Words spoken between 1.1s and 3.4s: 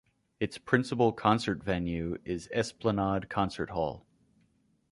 concert venue is the Esplanade